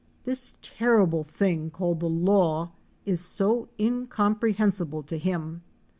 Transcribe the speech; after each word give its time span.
This 0.23 0.53
terrible 0.63 1.23
thing 1.23 1.69
called 1.69 1.99
the 1.99 2.09
Law 2.09 2.71
is 3.05 3.23
so 3.23 3.67
incomprehensible 3.79 5.03
to 5.03 5.15
him. 5.19 5.61